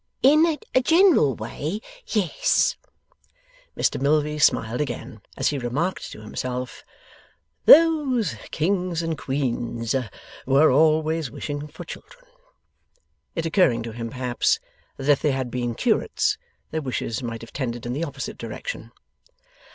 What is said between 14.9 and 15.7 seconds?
that if they had